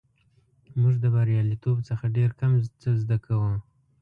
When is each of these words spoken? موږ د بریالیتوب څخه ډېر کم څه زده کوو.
موږ 0.79 0.95
د 1.03 1.05
بریالیتوب 1.15 1.77
څخه 1.89 2.05
ډېر 2.17 2.29
کم 2.39 2.51
څه 2.81 2.89
زده 3.01 3.17
کوو. 3.25 3.51